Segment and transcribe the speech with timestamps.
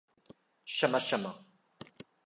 [0.65, 1.45] 什麼什麼